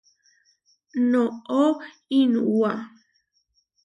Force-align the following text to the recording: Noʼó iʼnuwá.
Noʼó 1.11 1.59
iʼnuwá. 2.19 2.71